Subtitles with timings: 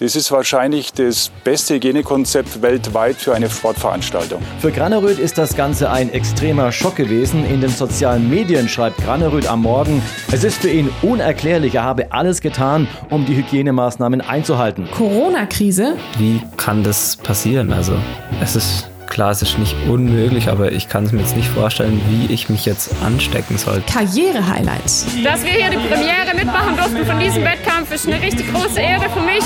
[0.00, 4.40] Das ist wahrscheinlich das beste Hygienekonzept weltweit für eine Sportveranstaltung.
[4.60, 7.44] Für Graneröd ist das Ganze ein extremer Schock gewesen.
[7.44, 10.00] In den sozialen Medien schreibt Graneröd am Morgen,
[10.30, 14.88] es ist für ihn unerklärlich, er habe alles getan, um die Hygienemaßnahmen einzuhalten.
[14.92, 15.96] Corona-Krise?
[16.16, 17.72] Wie kann das passieren?
[17.72, 17.94] Also,
[18.40, 22.00] es ist Klar, es ist nicht unmöglich, aber ich kann es mir jetzt nicht vorstellen,
[22.08, 23.82] wie ich mich jetzt anstecken soll.
[23.92, 25.06] Karriere-Highlights.
[25.24, 29.08] Dass wir hier die Premiere mitmachen durften von diesem Wettkampf, ist eine richtig große Ehre
[29.10, 29.42] für mich.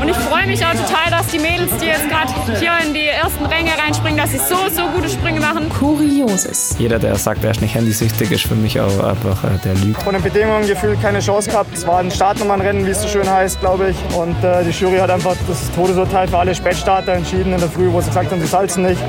[0.00, 3.06] Und ich freue mich auch total, dass die Mädels, die jetzt gerade hier in die
[3.06, 5.68] ersten Ränge reinspringen, dass sie so, so gute Sprünge machen.
[5.68, 6.76] Kurioses.
[6.78, 10.00] Jeder, der sagt, er ist nicht handysüchtig, ist für mich auch einfach äh, der Lüge.
[10.00, 11.72] Von den Bedingungen gefühlt keine Chance gehabt.
[11.72, 14.16] Es war ein Startnummernrennen, wie es so schön heißt, glaube ich.
[14.16, 17.90] Und äh, die Jury hat einfach das Todesurteil für alle Spätstarter entschieden in der Früh,
[17.92, 19.02] wo sie gesagt haben, sie salzen nicht.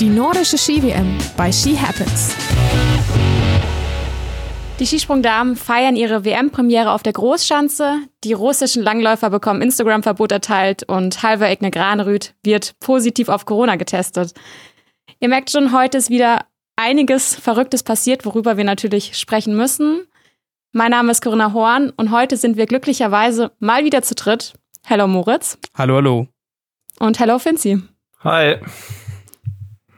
[0.00, 2.36] Die nordische Ski-WM bei Ski Happens.
[4.78, 7.98] Die Skisprungdamen feiern ihre WM-Premiere auf der Großschanze.
[8.24, 14.32] Die russischen Langläufer bekommen Instagram-Verbot erteilt und Halver Egne Granerüth wird positiv auf Corona getestet.
[15.20, 20.06] Ihr merkt schon, heute ist wieder einiges Verrücktes passiert, worüber wir natürlich sprechen müssen.
[20.72, 24.54] Mein Name ist Corinna Horn und heute sind wir glücklicherweise mal wieder zu dritt.
[24.88, 25.58] Hallo Moritz.
[25.76, 26.26] Hallo, hallo.
[26.98, 27.82] Und hallo Finzi.
[28.24, 28.56] Hi.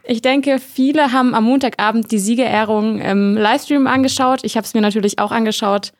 [0.07, 4.41] Ich denke, viele haben am Montagabend die Siegerehrung im Livestream angeschaut.
[4.43, 5.93] Ich habe es mir natürlich auch angeschaut.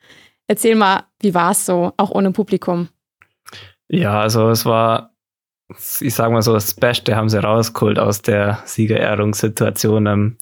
[0.48, 2.90] Erzähl mal, wie war es so, auch ohne Publikum?
[3.88, 5.16] Ja, also es war,
[6.00, 10.06] ich sag mal so, das Beste haben sie rausgeholt aus der Siegerehrungssituation.
[10.06, 10.38] Ähm,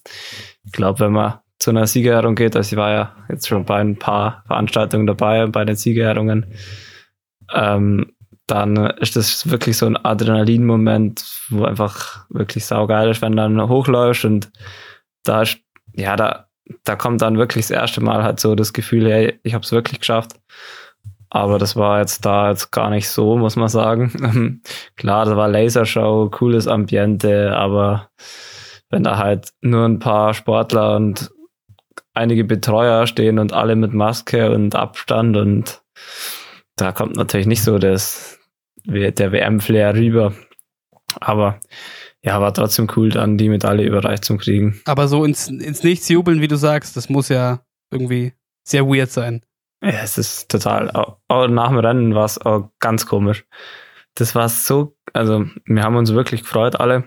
[0.64, 3.80] ich glaube, wenn man zu einer Siegerehrung geht, also ich war ja jetzt schon bei
[3.80, 6.46] ein paar Veranstaltungen dabei, bei den Siegerehrungen,
[7.54, 8.13] ähm,
[8.46, 13.68] dann ist das wirklich so ein Adrenalin-Moment, wo einfach wirklich saugeil ist, wenn du dann
[13.68, 14.50] hochläufst und
[15.24, 15.58] da ist,
[15.94, 16.48] ja, da,
[16.84, 19.72] da kommt dann wirklich das erste Mal halt so das Gefühl, hey, ich habe es
[19.72, 20.32] wirklich geschafft.
[21.30, 24.62] Aber das war jetzt da jetzt gar nicht so, muss man sagen.
[24.96, 28.08] Klar, das war Lasershow, cooles Ambiente, aber
[28.90, 31.32] wenn da halt nur ein paar Sportler und
[32.12, 35.82] einige Betreuer stehen und alle mit Maske und Abstand und
[36.76, 38.33] da kommt natürlich nicht so das,
[38.84, 40.34] der WM-Flair rüber.
[41.20, 41.60] Aber
[42.22, 44.80] ja, war trotzdem cool, dann die Medaille überreicht zu kriegen.
[44.86, 48.32] Aber so ins, ins Nichts jubeln, wie du sagst, das muss ja irgendwie
[48.66, 49.42] sehr weird sein.
[49.82, 50.90] Ja, es ist total.
[50.90, 53.44] Auch, auch nach dem Rennen war es auch ganz komisch.
[54.14, 57.04] Das war so, also wir haben uns wirklich gefreut alle,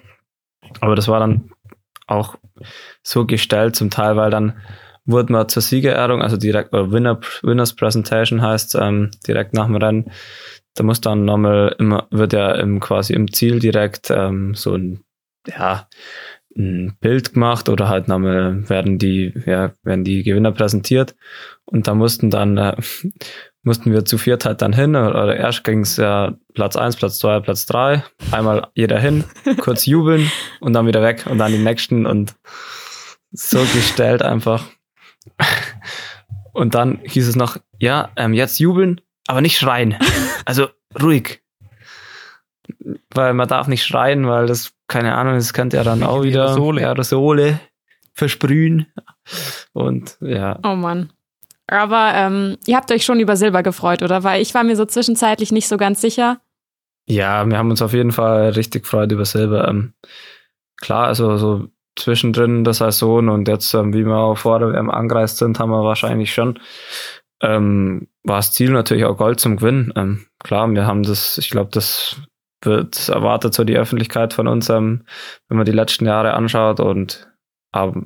[0.81, 1.49] aber das war dann
[2.05, 2.37] auch
[3.01, 4.61] so gestellt zum Teil, weil dann
[5.05, 9.77] wurde man zur Siegerehrung, also direkt, oder Winner, Winners Presentation heißt, ähm, direkt nach dem
[9.77, 10.11] Rennen,
[10.77, 15.03] da muss dann nochmal immer, wird ja im, quasi im Ziel direkt ähm, so ein,
[15.47, 15.87] ja,
[16.55, 21.15] ein Bild gemacht oder halt nochmal werden die, ja, werden die Gewinner präsentiert
[21.65, 22.75] und da mussten dann, äh,
[23.63, 27.19] mussten wir zu viert halt dann hin, oder erst ging es ja Platz eins Platz
[27.19, 29.23] zwei Platz drei einmal jeder hin,
[29.59, 32.35] kurz jubeln und dann wieder weg und dann die nächsten und
[33.31, 34.63] so gestellt einfach.
[36.53, 39.95] Und dann hieß es noch, ja, ähm, jetzt jubeln, aber nicht schreien.
[40.47, 40.69] Also
[41.01, 41.41] ruhig.
[43.13, 46.43] Weil man darf nicht schreien, weil das, keine Ahnung, das könnte ja dann auch wieder
[46.45, 47.59] Aerosole, Aerosole
[48.13, 48.85] versprühen.
[49.73, 50.57] Und ja.
[50.63, 51.11] Oh Mann.
[51.67, 54.23] Aber ähm, ihr habt euch schon über Silber gefreut, oder?
[54.23, 56.39] Weil ich war mir so zwischenzeitlich nicht so ganz sicher.
[57.07, 59.67] Ja, wir haben uns auf jeden Fall richtig gefreut über Silber.
[59.67, 59.95] Ähm,
[60.77, 64.89] klar, also so zwischendrin der Saison und jetzt, ähm, wie wir auch vor der WM
[64.89, 66.57] angereist sind, haben wir wahrscheinlich schon
[67.41, 69.93] ähm, war das Ziel natürlich auch Gold zum Gewinnen.
[69.95, 72.21] Ähm, klar, wir haben das, ich glaube, das
[72.61, 75.05] wird erwartet so die Öffentlichkeit von uns, ähm,
[75.47, 77.31] wenn man die letzten Jahre anschaut und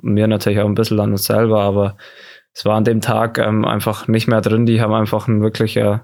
[0.01, 1.95] mir natürlich auch ein bisschen an uns selber, aber
[2.53, 4.65] es war an dem Tag ähm, einfach nicht mehr drin.
[4.65, 5.99] Die haben einfach einen wirklich äh,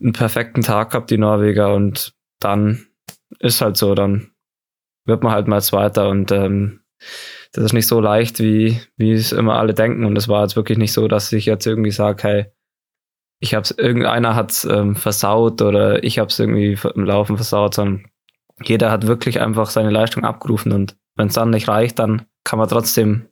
[0.00, 2.86] einen perfekten Tag gehabt, die Norweger, und dann
[3.40, 4.30] ist halt so, dann
[5.04, 6.80] wird man halt mal Zweiter und ähm,
[7.54, 10.04] das ist nicht so leicht, wie, wie es immer alle denken.
[10.04, 12.46] Und es war jetzt wirklich nicht so, dass ich jetzt irgendwie sage, hey,
[13.38, 18.06] ich hab's, irgendeiner hat's ähm, versaut oder ich hab's irgendwie im Laufen versaut, sondern
[18.60, 22.58] jeder hat wirklich einfach seine Leistung abgerufen und wenn es dann nicht reicht, dann kann
[22.58, 23.28] man trotzdem,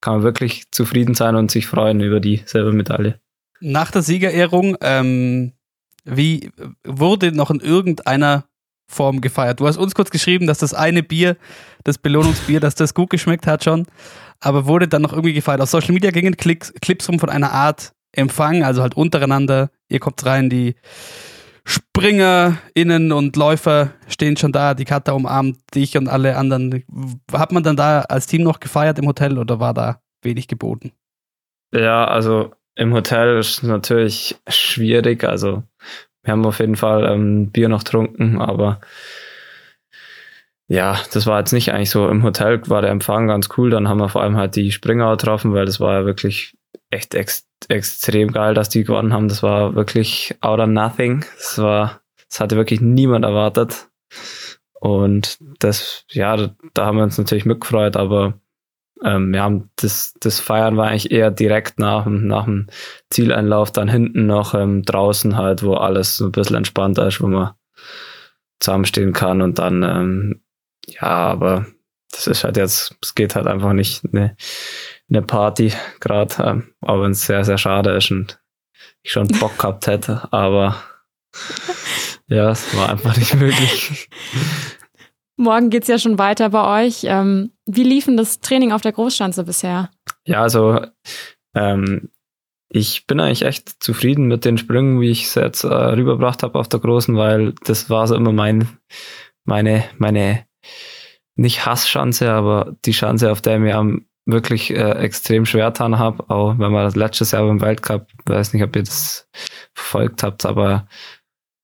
[0.00, 3.20] kann man wirklich zufrieden sein und sich freuen über die selbe Medaille.
[3.60, 5.54] Nach der Siegerehrung, ähm,
[6.04, 6.50] wie
[6.84, 8.44] wurde noch in irgendeiner
[8.86, 9.60] Form gefeiert.
[9.60, 11.36] Du hast uns kurz geschrieben, dass das eine Bier,
[11.84, 13.86] das Belohnungsbier, dass das gut geschmeckt hat schon,
[14.40, 15.60] aber wurde dann noch irgendwie gefeiert.
[15.60, 19.70] Auf Social Media gingen Klicks, Clips rum von einer Art Empfang, also halt untereinander.
[19.88, 20.76] Ihr kommt rein, die
[21.66, 26.84] SpringerInnen und Läufer stehen schon da, die Kata umarmt dich und alle anderen.
[27.32, 30.92] Hat man dann da als Team noch gefeiert im Hotel oder war da wenig geboten?
[31.72, 35.24] Ja, also im Hotel ist natürlich schwierig.
[35.24, 35.62] Also
[36.24, 38.80] wir haben auf jeden Fall ähm, Bier noch getrunken, aber
[40.66, 42.08] ja, das war jetzt nicht eigentlich so.
[42.08, 43.70] Im Hotel war der Empfang ganz cool.
[43.70, 46.56] Dann haben wir vor allem halt die Springer getroffen, weil das war ja wirklich
[46.90, 49.28] echt ex extrem geil, dass die gewonnen haben.
[49.28, 51.24] Das war wirklich out of nothing.
[51.36, 53.88] Das war, das hatte wirklich niemand erwartet.
[54.80, 58.34] Und das, ja, da, haben wir uns natürlich mitgefreut, aber
[59.04, 62.68] ähm, wir haben das, das Feiern war eigentlich eher direkt nach, nach dem
[63.10, 67.26] Zieleinlauf, dann hinten noch ähm, draußen halt, wo alles so ein bisschen entspannter ist, wo
[67.26, 67.52] man
[68.60, 70.42] zusammenstehen kann und dann, ähm,
[70.86, 71.66] ja, aber
[72.10, 74.36] das ist halt jetzt, es geht halt einfach nicht eine,
[75.10, 78.40] eine Party gerade, ähm, auch wenn es sehr, sehr schade ist und
[79.02, 80.76] ich schon Bock gehabt hätte, aber
[82.26, 84.08] ja, es war einfach nicht möglich.
[85.36, 87.04] Morgen geht's ja schon weiter bei euch.
[87.04, 89.90] Ähm, wie lief denn das Training auf der Großschanze bisher?
[90.26, 90.80] Ja, also
[91.54, 92.10] ähm,
[92.68, 96.58] ich bin eigentlich echt zufrieden mit den Sprüngen, wie ich es jetzt äh, rübergebracht habe
[96.58, 98.68] auf der Großen, weil das war so immer mein,
[99.44, 100.46] meine, meine,
[101.36, 106.30] nicht Hassschanze, aber die Schanze, auf der mir am wirklich äh, extrem schwer getan habe,
[106.30, 109.28] auch wenn man das letztes Jahr beim Weltcup, weiß nicht, ob ihr das
[109.74, 110.86] verfolgt habt, aber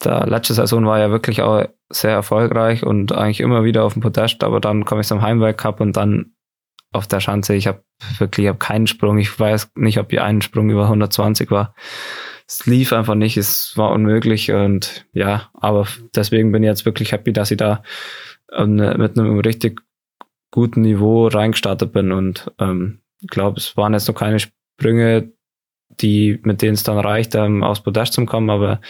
[0.04, 4.02] der letzte Saison war ja wirklich auch sehr erfolgreich und eigentlich immer wieder auf dem
[4.02, 6.32] Podest, aber dann komme ich zum Heimweltcup und dann
[6.92, 7.82] auf der Schanze, ich habe
[8.18, 9.18] wirklich hab keinen Sprung.
[9.18, 11.74] Ich weiß nicht, ob hier ein Sprung über 120 war.
[12.46, 15.86] Es lief einfach nicht, es war unmöglich und ja, aber
[16.16, 17.82] deswegen bin ich jetzt wirklich happy, dass ich da
[18.52, 19.82] ähm, mit einem richtig
[20.50, 25.32] guten Niveau reingestartet bin und ähm, ich glaube, es waren jetzt noch keine Sprünge,
[25.88, 28.80] die, mit denen es dann reicht, ähm, aus Podest zu kommen, aber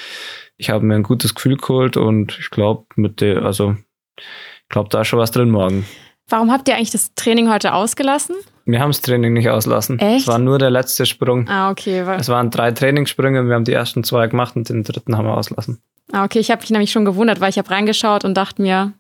[0.61, 3.77] ich habe mir ein gutes Gefühl geholt und ich glaube, mit der, also
[4.17, 5.87] ich glaube, da ist schon was drin morgen.
[6.29, 8.37] Warum habt ihr eigentlich das Training heute ausgelassen?
[8.67, 9.99] Wir haben das Training nicht auslassen.
[9.99, 10.21] Echt?
[10.21, 11.49] Es war nur der letzte Sprung.
[11.49, 12.01] Ah, okay.
[12.19, 15.37] Es waren drei Trainingssprünge, wir haben die ersten zwei gemacht und den dritten haben wir
[15.37, 15.83] auslassen.
[16.13, 18.93] Ah, okay, ich habe mich nämlich schon gewundert, weil ich habe reingeschaut und dachte mir,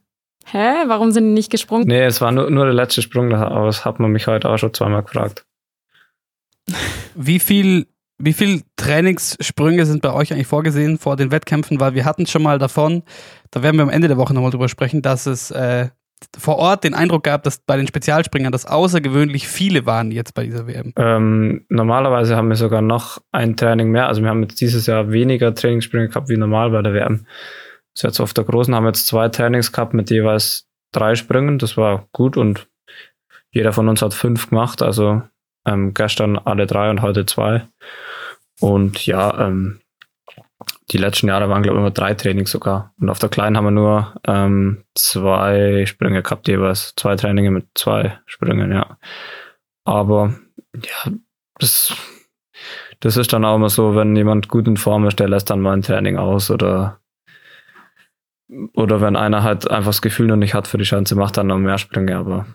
[0.47, 1.87] hä, warum sind die nicht gesprungen?
[1.87, 4.57] Nee, es war nur, nur der letzte Sprung, aber das hat man mich heute auch
[4.57, 5.45] schon zweimal gefragt.
[7.15, 7.87] Wie viel
[8.21, 11.81] wie viele Trainingssprünge sind bei euch eigentlich vorgesehen vor den Wettkämpfen?
[11.81, 13.03] Weil wir hatten schon mal davon,
[13.51, 15.89] da werden wir am Ende der Woche nochmal drüber sprechen, dass es äh,
[16.39, 20.45] vor Ort den Eindruck gab, dass bei den Spezialspringern das außergewöhnlich viele waren jetzt bei
[20.45, 20.93] dieser WM.
[20.97, 24.07] Ähm, normalerweise haben wir sogar noch ein Training mehr.
[24.07, 27.27] Also wir haben jetzt dieses Jahr weniger Trainingssprünge gehabt wie normal bei der WM.
[27.97, 31.59] Also jetzt auf der Großen haben wir jetzt zwei Trainings gehabt mit jeweils drei Sprüngen.
[31.59, 32.69] Das war gut und
[33.51, 34.83] jeder von uns hat fünf gemacht.
[34.83, 35.23] Also
[35.67, 37.67] ähm, gestern alle drei und heute zwei.
[38.61, 39.81] Und ja, ähm,
[40.91, 42.93] die letzten Jahre waren, glaube ich, immer drei Trainings sogar.
[43.01, 46.95] Und auf der Kleinen haben wir nur ähm, zwei Sprünge gehabt, jeweils.
[46.97, 48.99] Zwei Traininge mit zwei Sprüngen, ja.
[49.85, 50.35] Aber
[50.75, 51.13] ja,
[51.59, 51.95] das,
[53.01, 55.61] das ist dann auch immer so, wenn jemand gut in Form ist, der lässt dann
[55.61, 57.01] mal ein Training aus oder
[58.75, 61.47] oder wenn einer halt einfach das Gefühl noch nicht hat für die Chance, macht dann
[61.47, 62.47] noch mehr Sprünge, aber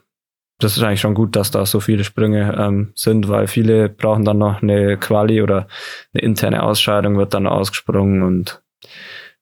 [0.60, 4.24] das ist eigentlich schon gut, dass da so viele Sprünge ähm, sind, weil viele brauchen
[4.24, 5.68] dann noch eine Quali oder
[6.13, 8.62] eine interne Ausscheidung wird dann ausgesprungen und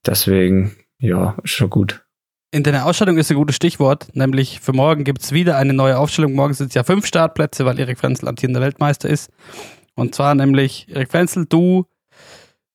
[0.06, 2.04] deswegen, ja, ist schon gut.
[2.52, 6.34] Interne Ausscheidung ist ein gutes Stichwort, nämlich für morgen gibt es wieder eine neue Aufstellung.
[6.34, 9.32] Morgen sind es ja fünf Startplätze, weil Erik Frenzel amtierender Weltmeister ist.
[9.96, 11.86] Und zwar nämlich Erik Frenzel, du,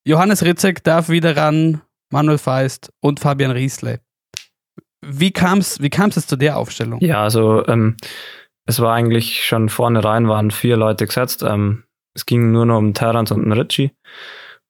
[0.05, 4.01] Johannes Ritzek darf wieder ran, Manuel Feist und Fabian Riesle.
[5.01, 7.01] Wie kam es wie kam's zu der Aufstellung?
[7.01, 7.97] Ja, also ähm,
[8.67, 11.43] es war eigentlich schon vornherein, waren vier Leute gesetzt.
[11.43, 13.93] Ähm, es ging nur noch um Terrans und einen Ritchie.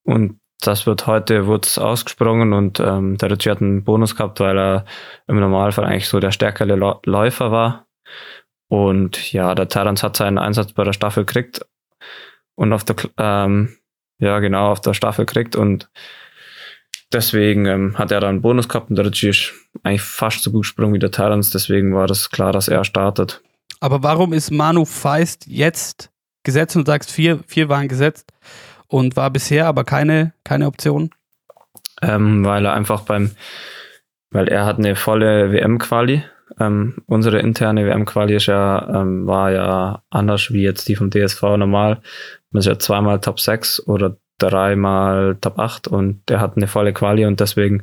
[0.04, 4.58] Und das wird heute wurde ausgesprungen und ähm, der Ritchie hat einen Bonus gehabt, weil
[4.58, 4.84] er
[5.28, 7.86] im Normalfall eigentlich so der stärkere Läufer war.
[8.68, 11.64] Und ja, der Terrans hat seinen Einsatz bei der Staffel gekriegt
[12.54, 13.76] und auf der ähm,
[14.18, 15.90] ja genau auf der Staffel gekriegt und
[17.12, 20.50] Deswegen ähm, hat er dann einen Bonus gehabt und der Ritchie ist eigentlich fast so
[20.50, 23.42] gut gesprungen wie der Terrence, deswegen war das klar, dass er startet.
[23.80, 26.10] Aber warum ist Manu Feist jetzt
[26.42, 28.32] gesetzt und du sagst, vier, vier waren gesetzt
[28.88, 31.10] und war bisher aber keine, keine Option?
[32.02, 33.30] Ähm, weil er einfach beim,
[34.30, 36.24] weil er hat eine volle WM-Quali.
[36.60, 41.42] Ähm, unsere interne WM-Quali ist ja, ähm, war ja anders wie jetzt die vom DSV
[41.56, 42.00] normal.
[42.50, 46.92] Man ist ja zweimal Top 6 oder dreimal Top 8 und der hat eine volle
[46.92, 47.82] Quali und deswegen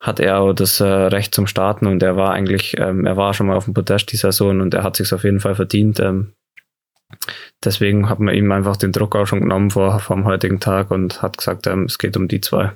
[0.00, 3.34] hat er auch das äh, Recht zum Starten und er war eigentlich, ähm, er war
[3.34, 5.98] schon mal auf dem Podest die Saison und er hat sich auf jeden Fall verdient.
[6.00, 6.34] Ähm,
[7.64, 11.22] deswegen hat man ihm einfach den Druck auch schon genommen vor, vor heutigen Tag und
[11.22, 12.72] hat gesagt, ähm, es geht um die zwei.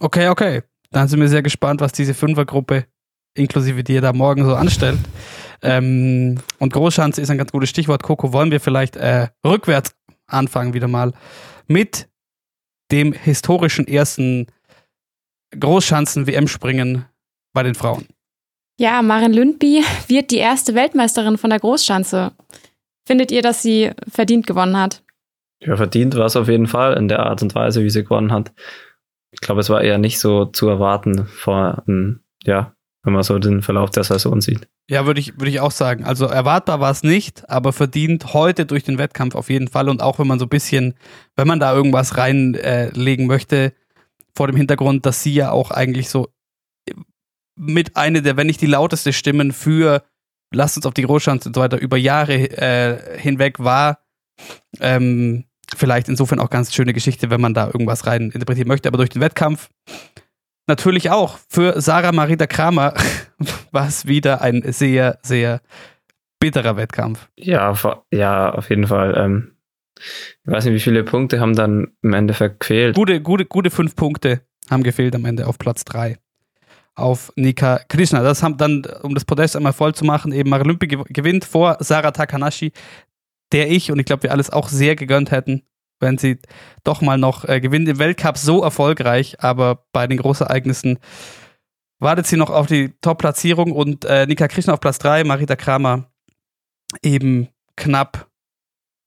[0.00, 0.62] Okay, okay.
[0.90, 2.86] Dann sind wir sehr gespannt, was diese Fünfergruppe
[3.36, 4.98] inklusive dir da morgen so anstellt.
[5.62, 8.02] Ähm, und Großschanze ist ein ganz gutes Stichwort.
[8.02, 9.96] Coco, wollen wir vielleicht äh, rückwärts
[10.26, 11.12] anfangen wieder mal
[11.66, 12.08] mit
[12.90, 14.46] dem historischen ersten
[15.58, 17.04] Großschanzen-WM-Springen
[17.52, 18.06] bei den Frauen.
[18.78, 22.32] Ja, Maren Lündby wird die erste Weltmeisterin von der Großschanze.
[23.06, 25.02] Findet ihr, dass sie verdient gewonnen hat?
[25.60, 28.32] Ja, verdient war es auf jeden Fall in der Art und Weise, wie sie gewonnen
[28.32, 28.52] hat.
[29.30, 31.84] Ich glaube, es war eher nicht so zu erwarten vor,
[32.44, 32.73] ja,
[33.04, 34.66] wenn man so den Verlauf der Saison sieht.
[34.88, 36.04] Ja, würde ich, würde ich auch sagen.
[36.04, 39.88] Also erwartbar war es nicht, aber verdient heute durch den Wettkampf auf jeden Fall.
[39.88, 40.94] Und auch wenn man so ein bisschen,
[41.36, 43.72] wenn man da irgendwas reinlegen äh, möchte,
[44.34, 46.28] vor dem Hintergrund, dass sie ja auch eigentlich so
[47.56, 50.02] mit einer der, wenn nicht die lauteste Stimmen für
[50.54, 54.00] lasst uns auf die Großschanze und so weiter über Jahre äh, hinweg war.
[54.80, 55.44] Ähm,
[55.76, 58.88] vielleicht insofern auch ganz schöne Geschichte, wenn man da irgendwas rein interpretieren möchte.
[58.88, 59.68] Aber durch den Wettkampf
[60.66, 62.94] natürlich auch für Sarah Marita Kramer
[63.72, 65.60] war es wieder ein sehr, sehr
[66.40, 67.28] bitterer Wettkampf.
[67.36, 67.74] Ja,
[68.12, 69.14] ja, auf jeden Fall.
[69.16, 69.56] Ähm,
[69.96, 72.96] ich weiß nicht, wie viele Punkte haben dann im Endeffekt gefehlt.
[72.96, 76.18] Gute, gute, gute fünf Punkte haben gefehlt am Ende auf Platz drei
[76.94, 78.22] auf Nika Krishna.
[78.22, 82.12] Das haben dann, um das Podest einmal voll zu machen, eben Maralympi gewinnt vor Sarah
[82.12, 82.72] Takanashi,
[83.52, 85.62] der ich und ich glaube wir alles auch sehr gegönnt hätten,
[86.04, 86.38] wenn sie
[86.84, 91.00] doch mal noch äh, gewinnt im Weltcup so erfolgreich, aber bei den Großereignissen
[91.98, 96.04] wartet sie noch auf die Top-Platzierung und äh, Nika Krishna auf Platz 3, Marita Kramer
[97.02, 98.28] eben knapp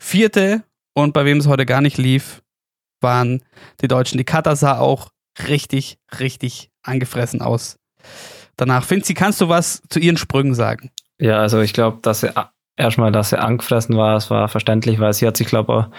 [0.01, 0.63] vierte
[0.93, 2.43] und bei wem es heute gar nicht lief,
[3.01, 3.43] waren
[3.81, 4.17] die Deutschen.
[4.17, 5.11] Die Kata sah auch
[5.47, 7.79] richtig, richtig angefressen aus.
[8.55, 10.91] Danach, Finzi, kannst du was zu ihren Sprüngen sagen?
[11.19, 12.31] Ja, also ich glaube, dass sie
[12.75, 15.97] erstmal, dass sie angefressen war, es war verständlich, weil sie hat sich, glaube ich,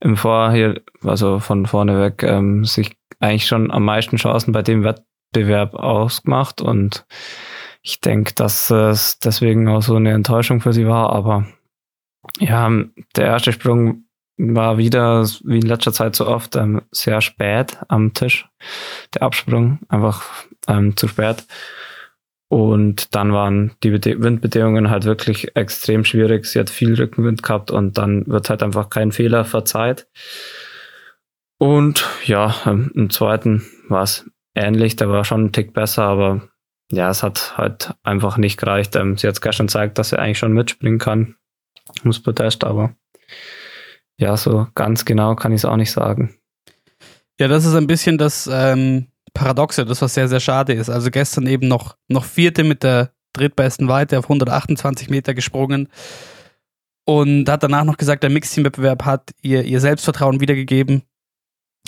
[0.00, 4.82] im Vorher, also von vorne weg, ähm, sich eigentlich schon am meisten Chancen bei dem
[4.82, 7.06] Wettbewerb ausgemacht und
[7.82, 11.46] ich denke, dass es deswegen auch so eine Enttäuschung für sie war, aber
[12.38, 12.70] ja,
[13.16, 14.04] der erste Sprung
[14.36, 18.48] war wieder, wie in letzter Zeit so oft, ähm, sehr spät am Tisch.
[19.14, 20.24] Der Absprung, einfach
[20.66, 21.46] ähm, zu spät.
[22.50, 26.46] Und dann waren die Windbedingungen halt wirklich extrem schwierig.
[26.46, 30.08] Sie hat viel Rückenwind gehabt und dann wird halt einfach kein Fehler verzeiht.
[31.58, 36.48] Und ja, ähm, im zweiten war es ähnlich, der war schon ein Tick besser, aber
[36.90, 38.96] ja, es hat halt einfach nicht gereicht.
[38.96, 41.36] Ähm, sie hat gestern gezeigt, dass sie eigentlich schon mitspringen kann.
[42.02, 42.96] Muss Protest, aber
[44.16, 46.34] ja, so ganz genau kann ich es auch nicht sagen.
[47.38, 50.90] Ja, das ist ein bisschen das ähm, Paradoxe, das was sehr, sehr schade ist.
[50.90, 55.88] Also gestern eben noch, noch Vierte mit der drittbesten Weite auf 128 Meter gesprungen
[57.04, 61.02] und hat danach noch gesagt, der Mixteam-Wettbewerb hat ihr, ihr Selbstvertrauen wiedergegeben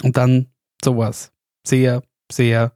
[0.03, 0.49] und dann
[0.85, 1.33] sowas.
[1.67, 2.73] Sehr, sehr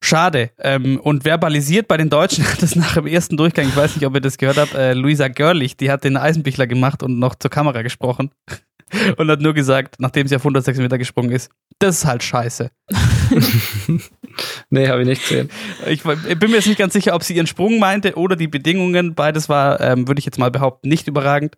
[0.00, 0.50] schade.
[0.58, 4.06] Ähm, und verbalisiert bei den Deutschen hat es nach dem ersten Durchgang, ich weiß nicht,
[4.06, 7.34] ob ihr das gehört habt, äh, Luisa Görlich, die hat den Eisenbichler gemacht und noch
[7.34, 8.30] zur Kamera gesprochen
[9.16, 12.70] und hat nur gesagt, nachdem sie auf 106 Meter gesprungen ist, das ist halt scheiße.
[14.70, 15.50] nee, habe ich nicht gesehen.
[15.86, 18.48] Ich, ich, bin mir jetzt nicht ganz sicher, ob sie ihren Sprung meinte oder die
[18.48, 19.14] Bedingungen.
[19.14, 21.56] Beides war, ähm, würde ich jetzt mal behaupten, nicht überragend,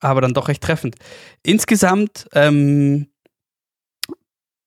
[0.00, 0.96] aber dann doch recht treffend.
[1.42, 3.08] Insgesamt ähm,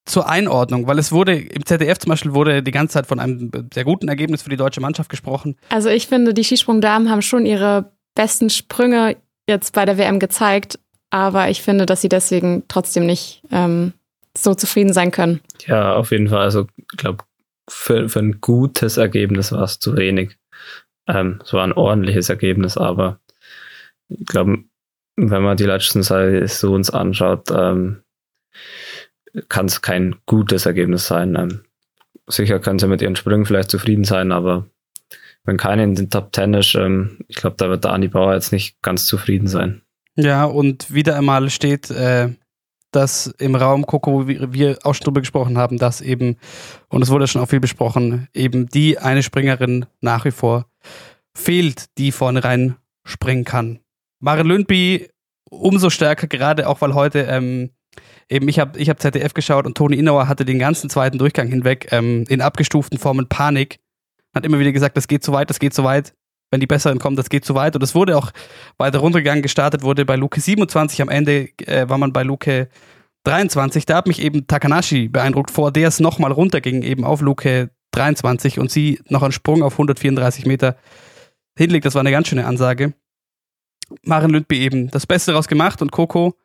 [0.05, 3.51] zur Einordnung, weil es wurde im ZDF zum Beispiel wurde die ganze Zeit von einem
[3.73, 5.55] sehr guten Ergebnis für die deutsche Mannschaft gesprochen.
[5.69, 10.79] Also ich finde, die Skisprungdamen haben schon ihre besten Sprünge jetzt bei der WM gezeigt,
[11.11, 13.93] aber ich finde, dass sie deswegen trotzdem nicht ähm,
[14.43, 15.41] so zufrieden sein können.
[15.65, 16.41] Ja, auf jeden Fall.
[16.41, 17.24] Also ich glaube,
[17.69, 20.38] für, für ein gutes Ergebnis war es zu wenig.
[21.08, 23.19] Ähm, es war ein ordentliches Ergebnis, aber
[24.08, 24.63] ich glaube,
[25.15, 28.03] wenn man die letzten Saisons anschaut, ähm,
[29.48, 31.36] kann es kein gutes Ergebnis sein.
[31.36, 31.62] Ähm,
[32.27, 34.65] sicher können sie mit ihren Sprüngen vielleicht zufrieden sein, aber
[35.43, 38.51] wenn keiner in den Top Ten ist, ähm, ich glaube, da wird Dani Bauer jetzt
[38.51, 39.81] nicht ganz zufrieden sein.
[40.15, 42.29] Ja, und wieder einmal steht äh,
[42.91, 46.38] das im Raum, Coco, wie wir auch schon drüber gesprochen haben, dass eben,
[46.88, 50.65] und es wurde schon auch viel besprochen, eben die eine Springerin nach wie vor
[51.36, 53.79] fehlt, die vorne rein springen kann.
[54.19, 55.10] Maren Lündby
[55.50, 57.72] umso stärker, gerade auch weil heute ähm,
[58.27, 61.48] eben ich habe ich hab ZDF geschaut und Toni Innauer hatte den ganzen zweiten Durchgang
[61.48, 63.79] hinweg ähm, in abgestuften Formen Panik.
[64.36, 66.13] Hat immer wieder gesagt, das geht zu weit, das geht zu weit.
[66.51, 67.75] Wenn die Besseren kommen, das geht zu weit.
[67.75, 68.32] Und es wurde auch
[68.77, 69.44] weiter runtergegangen.
[69.44, 71.01] Gestartet wurde bei Luke 27.
[71.01, 72.70] Am Ende äh, war man bei Luke
[73.24, 73.86] 23.
[73.86, 78.60] Da hat mich eben Takanashi beeindruckt, vor der es nochmal runterging, eben auf Luke 23
[78.60, 80.77] und sie noch einen Sprung auf 134 Meter
[81.58, 81.86] hinlegt.
[81.86, 82.94] Das war eine ganz schöne Ansage.
[84.03, 86.36] Maren Lündby eben das Beste daraus gemacht und Coco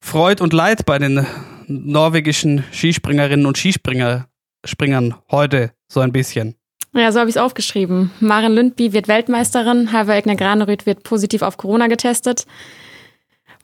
[0.00, 1.26] Freud und Leid bei den
[1.66, 6.54] norwegischen Skispringerinnen und Skispringern heute so ein bisschen.
[6.96, 8.10] Ja, so habe ich es aufgeschrieben.
[8.20, 12.46] Maren Lündby wird Weltmeisterin, Halvor Egner Granerüth wird positiv auf Corona getestet.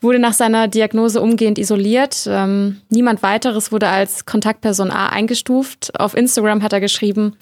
[0.03, 2.27] wurde nach seiner Diagnose umgehend isoliert.
[2.29, 5.99] Ähm, niemand weiteres wurde als Kontaktperson A eingestuft.
[5.99, 7.37] Auf Instagram hat er geschrieben,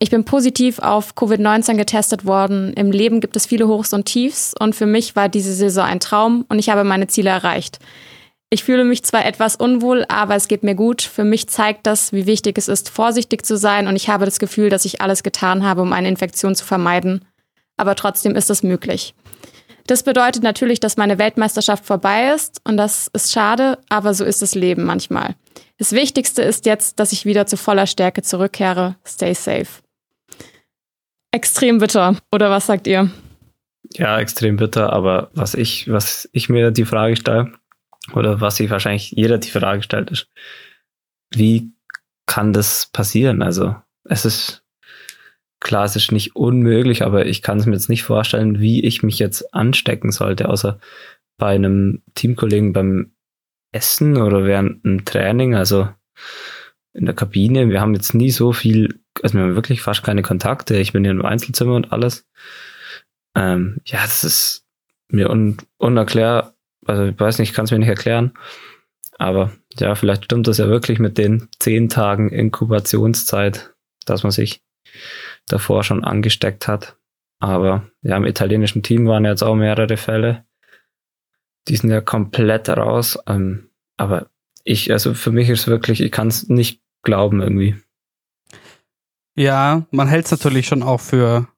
[0.00, 2.74] ich bin positiv auf Covid-19 getestet worden.
[2.74, 6.00] Im Leben gibt es viele Hochs und Tiefs und für mich war diese Saison ein
[6.00, 7.78] Traum und ich habe meine Ziele erreicht.
[8.52, 11.00] Ich fühle mich zwar etwas unwohl, aber es geht mir gut.
[11.00, 14.38] Für mich zeigt das, wie wichtig es ist, vorsichtig zu sein und ich habe das
[14.38, 17.24] Gefühl, dass ich alles getan habe, um eine Infektion zu vermeiden.
[17.78, 19.14] Aber trotzdem ist es möglich.
[19.86, 24.42] Das bedeutet natürlich, dass meine Weltmeisterschaft vorbei ist und das ist schade, aber so ist
[24.42, 25.34] das Leben manchmal.
[25.78, 28.96] Das Wichtigste ist jetzt, dass ich wieder zu voller Stärke zurückkehre.
[29.08, 29.80] Stay safe.
[31.30, 33.10] Extrem bitter, oder was sagt ihr?
[33.94, 37.54] Ja, extrem bitter, aber was ich, was ich mir die Frage stelle,
[38.14, 40.28] oder was sich wahrscheinlich jeder die Frage stellt, ist,
[41.30, 41.72] wie
[42.26, 43.42] kann das passieren?
[43.42, 44.64] Also, es ist
[45.60, 49.02] klar, es ist nicht unmöglich, aber ich kann es mir jetzt nicht vorstellen, wie ich
[49.02, 50.78] mich jetzt anstecken sollte, außer
[51.38, 53.12] bei einem Teamkollegen beim
[53.72, 55.88] Essen oder während einem Training, also
[56.92, 57.70] in der Kabine.
[57.70, 60.76] Wir haben jetzt nie so viel, also wir haben wirklich fast keine Kontakte.
[60.76, 62.26] Ich bin ja im Einzelzimmer und alles.
[63.34, 64.66] Ähm, ja, das ist
[65.08, 66.54] mir un unerklär,
[66.86, 68.32] also ich weiß nicht, ich kann es mir nicht erklären.
[69.18, 73.74] Aber ja, vielleicht stimmt das ja wirklich mit den zehn Tagen Inkubationszeit,
[74.04, 74.62] dass man sich
[75.46, 76.96] davor schon angesteckt hat.
[77.38, 80.44] Aber ja, im italienischen Team waren jetzt auch mehrere Fälle.
[81.68, 83.18] Die sind ja komplett raus.
[83.26, 84.30] Ähm, aber
[84.64, 87.76] ich, also für mich ist wirklich, ich kann es nicht glauben irgendwie.
[89.34, 91.48] Ja, man hält es natürlich schon auch für,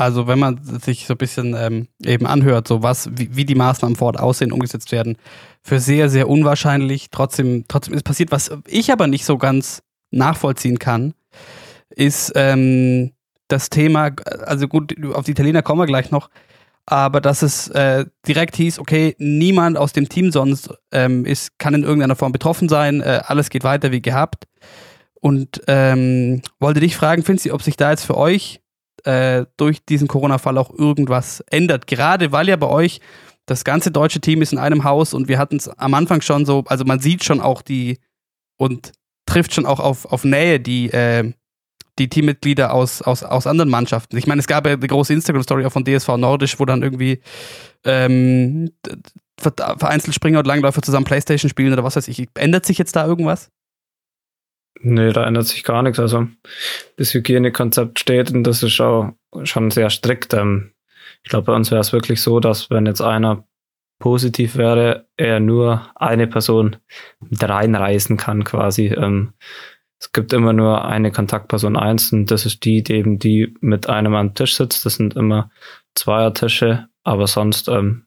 [0.00, 3.54] also wenn man sich so ein bisschen ähm, eben anhört, so was, wie, wie, die
[3.54, 5.18] Maßnahmen vor Ort aussehen, umgesetzt werden,
[5.62, 7.10] für sehr, sehr unwahrscheinlich.
[7.10, 11.12] Trotzdem, trotzdem ist passiert, was ich aber nicht so ganz nachvollziehen kann,
[11.90, 13.12] ist, ähm,
[13.48, 14.10] das Thema,
[14.46, 16.30] also gut, auf die Italiener kommen wir gleich noch,
[16.86, 21.74] aber dass es äh, direkt hieß, okay, niemand aus dem Team sonst ähm, ist, kann
[21.74, 24.46] in irgendeiner Form betroffen sein, äh, alles geht weiter wie gehabt.
[25.20, 28.62] Und ähm, wollte dich fragen, Finzi, ob sich da jetzt für euch
[29.04, 31.86] äh, durch diesen Corona-Fall auch irgendwas ändert.
[31.86, 33.00] Gerade weil ja bei euch
[33.46, 36.46] das ganze deutsche Team ist in einem Haus und wir hatten es am Anfang schon
[36.46, 37.98] so, also man sieht schon auch die
[38.56, 38.92] und
[39.26, 41.32] trifft schon auch auf, auf Nähe, die äh,
[41.98, 44.16] die Teammitglieder aus, aus, aus anderen Mannschaften.
[44.16, 47.20] Ich meine, es gab ja eine große Instagram-Story auch von DSV Nordisch, wo dann irgendwie
[47.84, 48.70] ähm,
[49.38, 52.28] vereinzelt Springer und Langläufer zusammen Playstation spielen oder was weiß ich.
[52.34, 53.50] Ändert sich jetzt da irgendwas?
[54.82, 55.98] Nee, da ändert sich gar nichts.
[55.98, 56.28] Also
[56.96, 59.12] das Hygienekonzept steht und das ist auch
[59.44, 60.32] schon sehr strikt.
[60.34, 60.72] Ähm,
[61.22, 63.44] ich glaube, bei uns wäre es wirklich so, dass wenn jetzt einer
[63.98, 66.76] positiv wäre, er nur eine Person
[67.20, 68.86] mit reinreisen kann quasi.
[68.86, 69.34] Ähm,
[69.98, 73.88] es gibt immer nur eine Kontaktperson eins und das ist die, die eben die mit
[73.88, 74.86] einem am Tisch sitzt.
[74.86, 75.50] Das sind immer
[75.94, 78.06] Zweiertische, aber sonst ähm,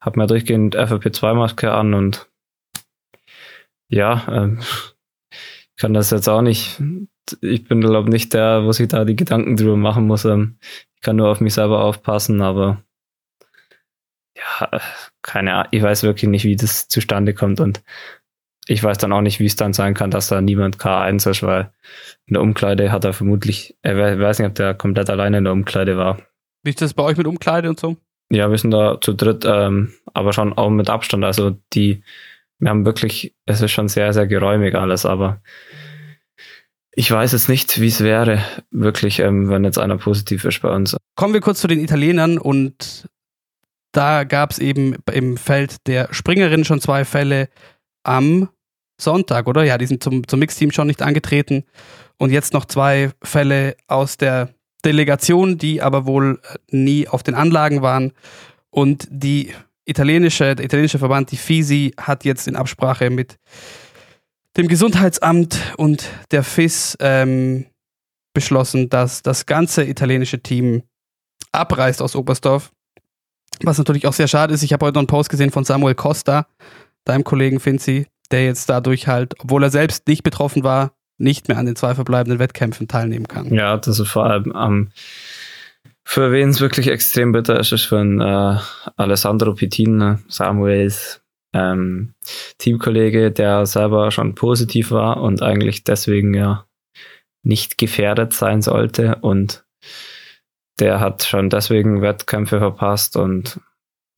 [0.00, 2.30] hat man durchgehend FFP2-Maske an und
[3.88, 4.60] ja, ähm,
[5.76, 6.80] kann das jetzt auch nicht.
[7.40, 10.24] Ich bin, glaube nicht der, wo sich da die Gedanken drüber machen muss.
[10.24, 10.58] Ähm,
[10.94, 12.82] ich kann nur auf mich selber aufpassen, aber
[14.36, 14.80] ja,
[15.22, 15.68] keine Ahnung.
[15.72, 17.82] Ich weiß wirklich nicht, wie das zustande kommt und
[18.68, 21.42] ich weiß dann auch nicht, wie es dann sein kann, dass da niemand K1 ist,
[21.42, 21.72] weil
[22.26, 25.52] in der Umkleide hat er vermutlich, er weiß nicht, ob der komplett alleine in der
[25.52, 26.18] Umkleide war.
[26.64, 27.96] Wie ist das bei euch mit Umkleide und so?
[28.28, 31.24] Ja, wir sind da zu dritt, ähm, aber schon auch mit Abstand.
[31.24, 32.02] Also die,
[32.58, 35.40] wir haben wirklich, es ist schon sehr, sehr geräumig alles, aber
[36.92, 40.70] ich weiß jetzt nicht, wie es wäre, wirklich, ähm, wenn jetzt einer positiv ist bei
[40.70, 40.96] uns.
[41.14, 43.08] Kommen wir kurz zu den Italienern und
[43.92, 47.48] da gab es eben im Feld der Springerin schon zwei Fälle
[48.02, 48.48] am
[49.00, 49.64] Sonntag, oder?
[49.64, 51.64] Ja, die sind zum, zum Mixteam schon nicht angetreten.
[52.18, 56.40] Und jetzt noch zwei Fälle aus der Delegation, die aber wohl
[56.70, 58.12] nie auf den Anlagen waren.
[58.70, 59.52] Und die
[59.86, 63.36] italienische, der italienische Verband, die FISI, hat jetzt in Absprache mit
[64.56, 67.66] dem Gesundheitsamt und der FIS ähm,
[68.34, 70.82] beschlossen, dass das ganze italienische Team
[71.52, 72.72] abreist aus Oberstdorf.
[73.62, 74.62] Was natürlich auch sehr schade ist.
[74.62, 76.46] Ich habe heute noch einen Post gesehen von Samuel Costa,
[77.04, 81.56] deinem Kollegen Finzi, der jetzt dadurch halt, obwohl er selbst nicht betroffen war, nicht mehr
[81.56, 83.52] an den zwei verbleibenden Wettkämpfen teilnehmen kann.
[83.54, 84.90] Ja, das ist vor allem ähm,
[86.08, 88.58] für wen es wirklich extrem bitter ist, ist für einen, äh,
[88.96, 91.20] Alessandro Pitin, ne, Samuels
[91.52, 92.14] ähm,
[92.58, 96.64] Teamkollege, der selber schon positiv war und eigentlich deswegen ja
[97.42, 99.64] nicht gefährdet sein sollte und
[100.78, 103.60] der hat schon deswegen Wettkämpfe verpasst und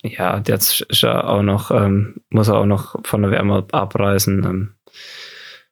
[0.02, 4.44] ja, jetzt ist er auch noch, ähm, muss er auch noch von der Wärme abreisen.
[4.44, 4.74] Ähm,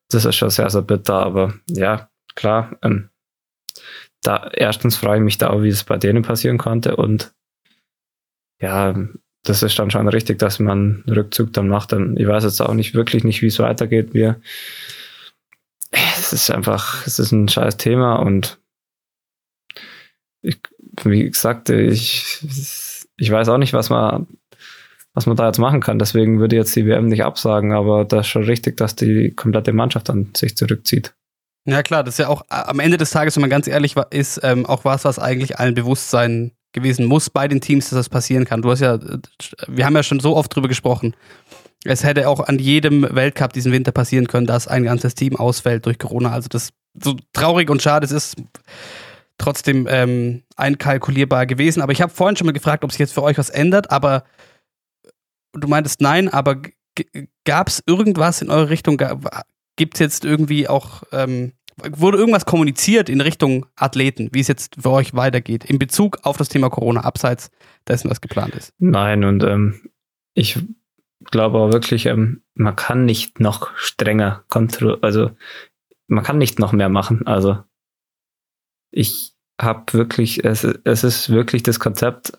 [0.08, 2.76] das ist schon sehr, sehr bitter, aber ja, klar.
[2.82, 3.10] Ähm,
[4.26, 7.32] da erstens freue ich mich da auch, wie es bei denen passieren konnte und
[8.60, 8.94] ja,
[9.44, 11.92] das ist dann schon richtig, dass man einen Rückzug dann macht.
[11.92, 14.12] Dann, ich weiß jetzt auch nicht wirklich nicht, wie es weitergeht.
[14.12, 14.40] Wir,
[15.92, 18.58] es ist einfach, es ist ein scheiß Thema und
[20.42, 20.58] ich,
[21.04, 22.44] wie gesagt, ich,
[23.16, 24.26] ich weiß auch nicht, was man,
[25.14, 25.98] was man da jetzt machen kann.
[25.98, 29.72] Deswegen würde jetzt die WM nicht absagen, aber das ist schon richtig, dass die komplette
[29.72, 31.14] Mannschaft dann sich zurückzieht.
[31.66, 34.40] Ja klar, das ist ja auch am Ende des Tages, wenn man ganz ehrlich ist,
[34.44, 38.08] ähm, auch was, was eigentlich allen bewusst sein gewesen muss bei den Teams, dass das
[38.08, 38.62] passieren kann.
[38.62, 38.98] Du hast ja,
[39.66, 41.16] wir haben ja schon so oft drüber gesprochen.
[41.84, 45.86] Es hätte auch an jedem Weltcup diesen Winter passieren können, dass ein ganzes Team ausfällt
[45.86, 46.30] durch Corona.
[46.32, 46.70] Also das
[47.02, 48.36] so traurig und schade es ist,
[49.38, 51.82] trotzdem ähm, einkalkulierbar gewesen.
[51.82, 54.24] Aber ich habe vorhin schon mal gefragt, ob sich jetzt für euch was ändert, aber
[55.52, 56.62] du meintest nein, aber
[57.44, 58.98] gab es irgendwas in eure Richtung?
[59.76, 64.76] Gibt es jetzt irgendwie auch, ähm, wurde irgendwas kommuniziert in Richtung Athleten, wie es jetzt
[64.80, 67.50] für euch weitergeht, in Bezug auf das Thema Corona, abseits
[67.86, 68.72] dessen, was geplant ist?
[68.78, 69.90] Nein, und ähm,
[70.34, 70.58] ich
[71.30, 75.30] glaube auch wirklich, ähm, man kann nicht noch strenger kontrollieren, also
[76.06, 77.26] man kann nicht noch mehr machen.
[77.26, 77.58] Also
[78.90, 82.38] ich habe wirklich, es, es ist wirklich das Konzept,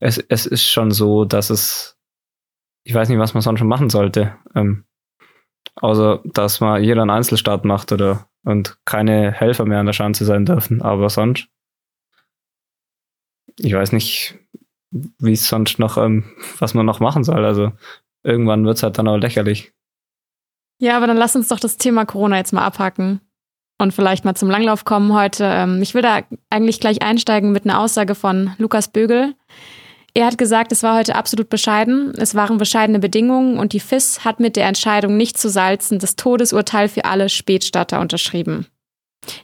[0.00, 1.98] es, es ist schon so, dass es,
[2.84, 4.36] ich weiß nicht, was man sonst schon machen sollte.
[4.54, 4.84] Ähm,
[5.80, 10.24] außer, dass man jeder einen Einzelstart macht oder und keine Helfer mehr an der Schanze
[10.24, 10.82] sein dürfen.
[10.82, 11.48] Aber sonst,
[13.58, 14.38] ich weiß nicht,
[14.90, 16.24] wie es sonst noch, ähm,
[16.58, 17.44] was man noch machen soll.
[17.44, 17.72] Also
[18.22, 19.72] irgendwann wird es halt dann auch lächerlich.
[20.80, 23.20] Ja, aber dann lass uns doch das Thema Corona jetzt mal abhacken
[23.78, 25.44] und vielleicht mal zum Langlauf kommen heute.
[25.44, 29.34] Ähm, ich will da eigentlich gleich einsteigen mit einer Aussage von Lukas Bögel.
[30.14, 32.12] Er hat gesagt, es war heute absolut bescheiden.
[32.16, 36.16] Es waren bescheidene Bedingungen und die FIS hat mit der Entscheidung, nicht zu salzen, das
[36.16, 38.66] Todesurteil für alle Spätstarter unterschrieben.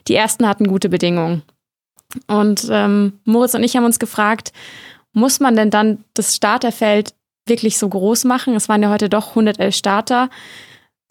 [0.07, 1.43] Die ersten hatten gute Bedingungen.
[2.27, 4.51] Und ähm, Moritz und ich haben uns gefragt,
[5.13, 7.13] muss man denn dann das Starterfeld
[7.47, 8.55] wirklich so groß machen?
[8.55, 10.29] Es waren ja heute doch 111 Starter.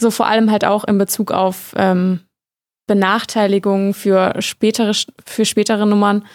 [0.00, 2.20] So vor allem halt auch in Bezug auf ähm,
[2.86, 4.92] Benachteiligungen für spätere,
[5.24, 6.26] für spätere Nummern.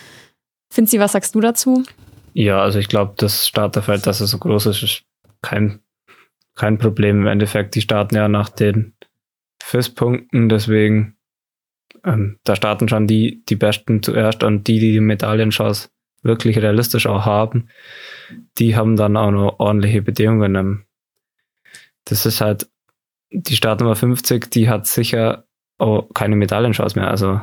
[0.72, 1.84] Finzi, was sagst du dazu?
[2.34, 5.04] Ja, also ich glaube, das Starterfeld, dass es so groß ist, ist
[5.42, 5.82] kein,
[6.56, 7.22] kein Problem.
[7.22, 8.94] Im Endeffekt, die starten ja nach den
[9.62, 11.18] FIS-Punkten, deswegen
[12.04, 15.90] ähm, da starten schon die, die Besten zuerst und die, die die Medaillenchance
[16.22, 17.70] wirklich realistisch auch haben,
[18.58, 20.56] die haben dann auch noch ordentliche Bedingungen.
[20.56, 20.86] Ähm,
[22.06, 22.70] das ist halt,
[23.32, 25.46] die Startnummer 50, die hat sicher
[25.78, 27.10] auch keine Medaillenchance mehr.
[27.10, 27.42] Also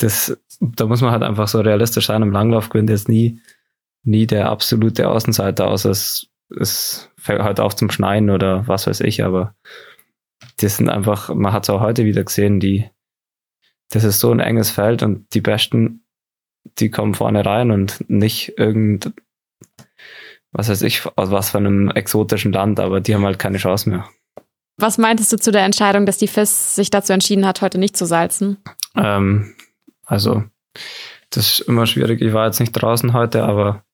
[0.00, 2.22] das, da muss man halt einfach so realistisch sein.
[2.22, 3.40] Im Langlauf gewinnt jetzt nie,
[4.02, 9.00] nie der absolute Außenseiter, außer es, es fällt halt auf zum Schneien oder was weiß
[9.00, 9.54] ich, aber
[10.58, 12.88] das sind einfach, man hat es auch heute wieder gesehen, die,
[13.90, 16.04] das ist so ein enges Feld und die Besten,
[16.78, 19.12] die kommen vorne rein und nicht irgend,
[20.52, 23.90] was weiß ich, aus was von einem exotischen Land, aber die haben halt keine Chance
[23.90, 24.08] mehr.
[24.76, 27.96] Was meintest du zu der Entscheidung, dass die FIS sich dazu entschieden hat, heute nicht
[27.96, 28.56] zu salzen?
[28.96, 29.54] Ähm,
[30.10, 30.42] also,
[31.30, 32.20] das ist immer schwierig.
[32.20, 33.84] Ich war jetzt nicht draußen heute, aber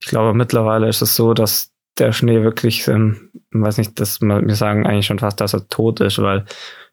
[0.00, 4.54] ich glaube, mittlerweile ist es so, dass der Schnee wirklich, ähm, weiß nicht, dass wir
[4.56, 6.44] sagen eigentlich schon fast, dass er tot ist, weil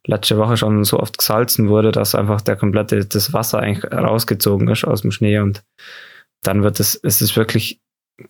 [0.05, 4.67] letzte Woche schon so oft gesalzen wurde, dass einfach der komplette, das Wasser eigentlich rausgezogen
[4.67, 5.63] ist aus dem Schnee und
[6.43, 7.81] dann wird es, es ist wirklich,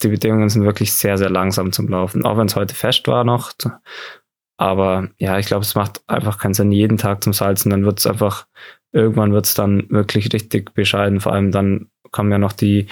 [0.01, 2.25] die Bedingungen sind wirklich sehr, sehr langsam zum Laufen.
[2.25, 3.51] Auch wenn es heute fest war noch.
[4.57, 7.69] Aber ja, ich glaube, es macht einfach keinen Sinn, jeden Tag zum Salzen.
[7.69, 8.47] Dann wird es einfach
[8.95, 11.19] irgendwann wird es dann wirklich richtig bescheiden.
[11.19, 12.87] Vor allem dann kommen ja noch die,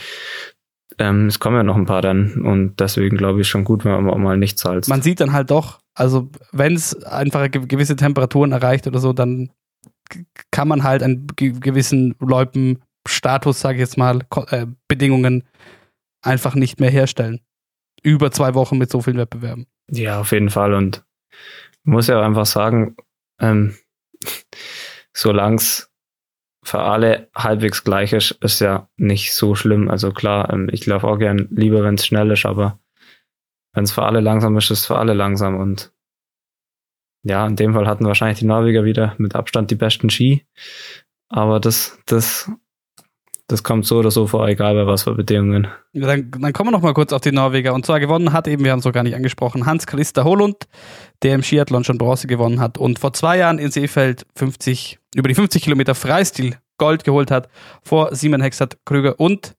[1.00, 4.04] ähm, es kommen ja noch ein paar Rennen und deswegen glaube ich schon gut, wenn
[4.04, 4.88] man mal nicht zahlt.
[4.90, 9.50] Man sieht dann halt doch, also wenn es einfach gewisse Temperaturen erreicht oder so, dann
[10.52, 15.44] kann man halt einen gewissen Loipen-Status, sage ich jetzt mal, äh, Bedingungen
[16.22, 17.40] einfach nicht mehr herstellen.
[18.04, 19.68] Über zwei Wochen mit so vielen Wettbewerben.
[19.90, 20.74] Ja, auf jeden Fall.
[20.74, 22.98] Und ich muss ja einfach sagen,
[23.40, 23.76] ähm,
[25.14, 25.93] solange es
[26.64, 29.90] für alle halbwegs gleich ist, ist ja nicht so schlimm.
[29.90, 32.80] Also klar, ähm, ich laufe auch gern lieber, wenn es schnell ist, aber
[33.74, 35.60] wenn es für alle langsam ist, ist es für alle langsam.
[35.60, 35.94] Und
[37.24, 40.46] ja, in dem Fall hatten wahrscheinlich die Norweger wieder mit Abstand die besten Ski.
[41.30, 42.52] Aber das, das,
[43.48, 45.68] das kommt so oder so vor, egal bei was für Bedingungen.
[45.92, 47.74] Ja, dann, dann kommen wir noch mal kurz auf die Norweger.
[47.74, 50.68] Und zwar gewonnen hat eben, wir haben es noch gar nicht angesprochen, Hans Christa Holund,
[51.24, 55.28] der im Skiathlon schon Bronze gewonnen hat und vor zwei Jahren in Seefeld 50 über
[55.28, 57.50] die 50 Kilometer Freistil Gold geholt hat
[57.84, 59.56] vor Simon Hexert Krüger und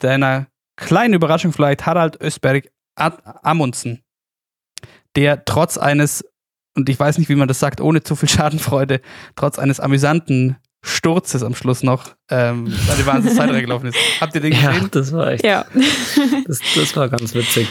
[0.00, 4.02] deiner kleinen Überraschung vielleicht Harald Ösberg Amundsen,
[5.16, 6.24] der trotz eines,
[6.76, 9.00] und ich weiß nicht, wie man das sagt, ohne zu viel Schadenfreude,
[9.34, 13.98] trotz eines amüsanten Sturzes am Schluss noch ähm, eine Wahnsinnszeit reingelaufen ist.
[14.20, 14.88] Habt ihr den Ja, gesehen?
[14.92, 15.64] das war echt, Ja.
[16.46, 17.68] das, das war ganz witzig.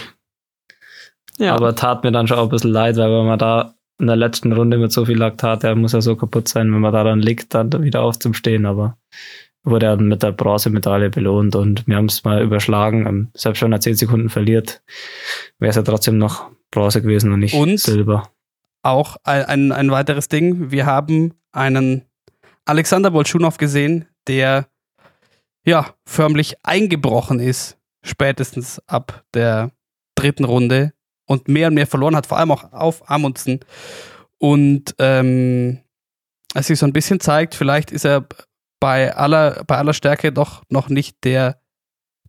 [1.37, 1.53] ja.
[1.55, 4.15] Aber tat mir dann schon auch ein bisschen leid, weil wenn man da in der
[4.15, 7.03] letzten Runde mit so viel Laktat, der muss ja so kaputt sein, wenn man da
[7.03, 8.65] dann liegt, dann wieder aufzustehen.
[8.65, 8.97] Aber
[9.63, 13.05] wurde er mit der Bronzemedaille belohnt und wir haben es mal überschlagen.
[13.05, 14.81] Ähm, Selbst wenn er 10 Sekunden verliert,
[15.59, 17.79] wäre es ja trotzdem noch Bronze gewesen und nicht Und?
[17.79, 18.29] Silber.
[18.83, 20.71] Auch ein, ein, ein weiteres Ding.
[20.71, 22.05] Wir haben einen
[22.71, 24.69] Alexander Bolschunow gesehen, der
[25.65, 29.71] ja förmlich eingebrochen ist, spätestens ab der
[30.15, 30.93] dritten Runde
[31.27, 33.59] und mehr und mehr verloren hat, vor allem auch auf Amundsen.
[34.37, 35.81] Und ähm,
[36.53, 38.25] es sich so ein bisschen zeigt, vielleicht ist er
[38.79, 41.61] bei aller, bei aller Stärke doch noch nicht der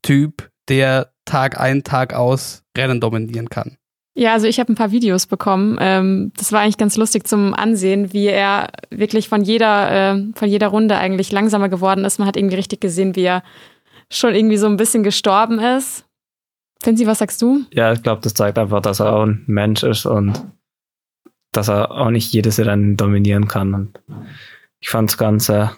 [0.03, 3.79] Typ, der Tag ein, Tag aus Rennen dominieren kann.
[4.15, 5.79] Ja, also ich habe ein paar Videos bekommen.
[5.81, 10.49] Ähm, das war eigentlich ganz lustig zum Ansehen, wie er wirklich von jeder, äh, von
[10.49, 12.19] jeder Runde eigentlich langsamer geworden ist.
[12.19, 13.43] Man hat irgendwie richtig gesehen, wie er
[14.11, 16.05] schon irgendwie so ein bisschen gestorben ist.
[16.83, 17.65] Finzi, was sagst du?
[17.73, 20.45] Ja, ich glaube, das zeigt einfach, dass er auch ein Mensch ist und
[21.53, 23.73] dass er auch nicht jedes Rennen dominieren kann.
[23.75, 24.01] Und
[24.81, 25.69] ich fand es ganz, äh,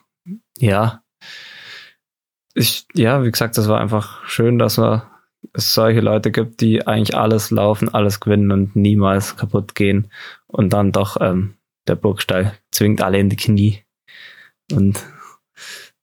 [0.59, 1.03] ja,
[2.55, 5.11] ich, ja, wie gesagt, das war einfach schön, dass wir,
[5.52, 10.11] es solche Leute gibt, die eigentlich alles laufen, alles gewinnen und niemals kaputt gehen.
[10.46, 11.54] Und dann doch ähm,
[11.87, 13.80] der Burgstall zwingt alle in die Knie.
[14.72, 15.04] Und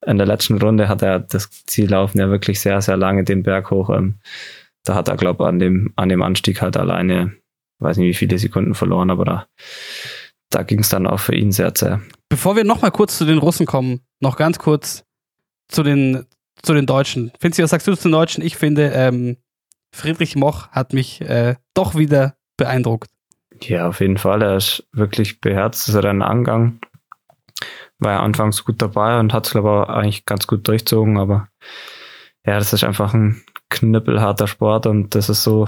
[0.06, 3.72] in der letzten Runde hat er das Ziellaufen ja wirklich sehr, sehr lange den Berg
[3.72, 3.90] hoch.
[3.90, 4.16] Ähm,
[4.84, 7.34] da hat er, glaube ich, an dem, an dem Anstieg halt alleine,
[7.80, 9.48] weiß nicht wie viele Sekunden verloren, aber da,
[10.50, 11.98] da ging es dann auch für ihn sehr zäh.
[12.30, 15.04] Bevor wir nochmal kurz zu den Russen kommen, noch ganz kurz
[15.68, 16.26] zu den,
[16.62, 17.32] zu den Deutschen.
[17.40, 18.44] Finzi, was sagst du zu den Deutschen?
[18.44, 19.38] Ich finde, ähm,
[19.94, 23.10] Friedrich Moch hat mich äh, doch wieder beeindruckt.
[23.62, 24.42] Ja, auf jeden Fall.
[24.42, 26.80] Er ist wirklich beherzt, das Rennen angegangen.
[28.00, 31.18] War ja anfangs gut dabei und hat es, glaube ich, auch eigentlich ganz gut durchzogen,
[31.18, 31.50] aber
[32.46, 35.68] ja, das ist einfach ein knüppelharter Sport und das ist so,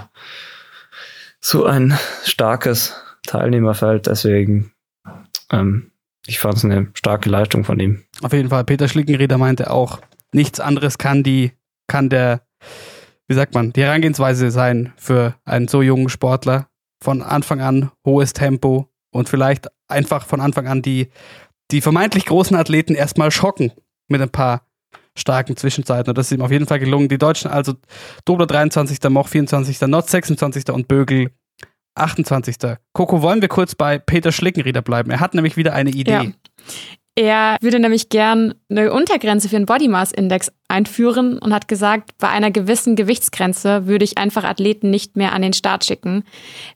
[1.40, 2.96] so ein starkes
[3.28, 4.08] Teilnehmerfeld.
[4.08, 4.72] Deswegen,
[5.52, 5.92] ähm,
[6.26, 8.04] ich fand es eine starke Leistung von ihm.
[8.22, 8.64] Auf jeden Fall.
[8.64, 10.00] Peter Schlickenrieder meinte auch,
[10.34, 11.52] nichts anderes kann die,
[11.88, 12.42] kann der,
[13.28, 16.68] wie sagt man, die Herangehensweise sein für einen so jungen Sportler.
[17.04, 21.10] Von Anfang an hohes Tempo und vielleicht einfach von Anfang an die,
[21.72, 23.74] die vermeintlich großen Athleten erstmal schocken
[24.08, 24.66] mit ein paar
[25.18, 26.12] starken Zwischenzeiten.
[26.12, 27.10] Und das ist ihm auf jeden Fall gelungen.
[27.10, 27.74] Die Deutschen also
[28.26, 30.70] Dobler 23., Moch 24., Notz 26.
[30.70, 31.32] und Bögel
[31.96, 32.58] 28.
[32.94, 35.12] Coco, wollen wir kurz bei Peter Schlickenrieder bleiben?
[35.12, 36.12] Er hat nämlich wieder eine Idee.
[36.12, 36.26] Ja.
[37.16, 42.18] Er würde nämlich gern eine Untergrenze für den Body Mass Index einführen und hat gesagt,
[42.18, 46.24] bei einer gewissen Gewichtsgrenze würde ich einfach Athleten nicht mehr an den Start schicken.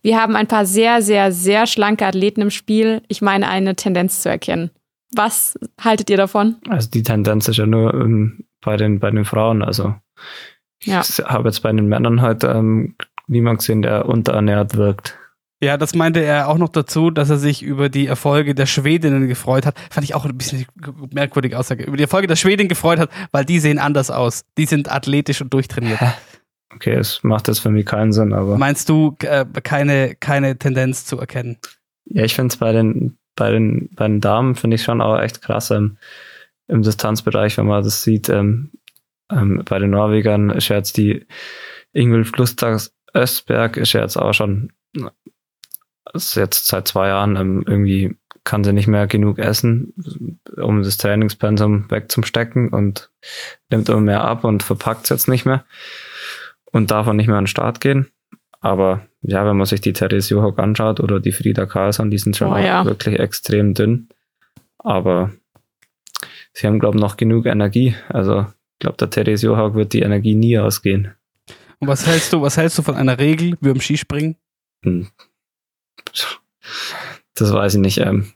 [0.03, 3.01] Wir haben ein paar sehr, sehr, sehr schlanke Athleten im Spiel.
[3.07, 4.69] Ich meine, eine Tendenz zu erkennen.
[5.15, 6.57] Was haltet ihr davon?
[6.69, 9.63] Also die Tendenz ist ja nur ähm, bei, den, bei den Frauen.
[9.63, 9.95] Also
[10.79, 11.01] ich Ja.
[11.25, 12.95] habe jetzt bei den Männern halt ähm,
[13.25, 15.17] niemand gesehen, der unterernährt wirkt.
[15.61, 19.27] Ja, das meinte er auch noch dazu, dass er sich über die Erfolge der Schwedinnen
[19.27, 19.75] gefreut hat.
[19.89, 20.67] Fand ich auch ein bisschen
[21.11, 21.83] merkwürdige Aussage.
[21.83, 24.45] Über die Erfolge der Schwedinnen gefreut hat, weil die sehen anders aus.
[24.57, 25.99] Die sind athletisch und durchtrainiert.
[26.75, 31.05] Okay, es macht jetzt für mich keinen Sinn, aber Meinst du, äh, keine, keine Tendenz
[31.05, 31.57] zu erkennen?
[32.05, 35.19] ja, ich finde es bei den, bei den, bei den Damen finde ich schon auch
[35.19, 35.97] echt krass ähm,
[36.67, 38.29] im Distanzbereich, wenn man das sieht.
[38.29, 38.71] Ähm,
[39.31, 41.25] ähm, bei den Norwegern jetzt die
[41.93, 44.71] Ingvild Flusstags Östberg ist ja jetzt auch schon
[46.13, 49.93] ist jetzt seit zwei Jahren ähm, irgendwie kann sie nicht mehr genug essen,
[50.55, 53.11] um das Trainingspensum wegzustecken und
[53.69, 55.65] nimmt immer mehr ab und verpackt es jetzt nicht mehr
[56.71, 58.07] und darf auch nicht mehr an den Start gehen.
[58.61, 62.37] Aber ja, wenn man sich die Therese Johaug anschaut oder die Frieda Carlsson, die sind
[62.37, 62.85] schon Oh, auch ja.
[62.85, 64.07] wirklich extrem dünn.
[64.77, 65.31] Aber
[66.53, 67.95] sie haben, glaube ich, noch genug Energie.
[68.07, 71.13] Also ich glaube, der Therese Johaug wird die Energie nie ausgehen.
[71.79, 74.37] Und was hältst du, was hältst du von einer Regel wie beim Skispringen?
[74.83, 75.07] Hm.
[77.35, 78.33] Das weiß ich nicht, ähm,